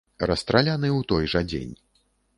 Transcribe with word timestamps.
Расстраляны 0.29 0.89
ў 0.97 1.09
той 1.13 1.23
жа 1.35 1.41
дзень. 1.53 1.75